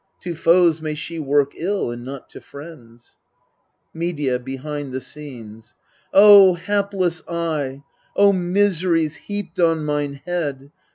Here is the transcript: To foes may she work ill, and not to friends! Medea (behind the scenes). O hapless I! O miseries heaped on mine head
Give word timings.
To 0.21 0.33
foes 0.35 0.81
may 0.81 0.95
she 0.95 1.19
work 1.19 1.51
ill, 1.55 1.91
and 1.91 2.03
not 2.03 2.27
to 2.31 2.41
friends! 2.41 3.19
Medea 3.93 4.39
(behind 4.39 4.93
the 4.93 4.99
scenes). 4.99 5.75
O 6.11 6.55
hapless 6.55 7.21
I! 7.27 7.83
O 8.15 8.33
miseries 8.33 9.15
heaped 9.17 9.59
on 9.59 9.85
mine 9.85 10.19
head 10.25 10.71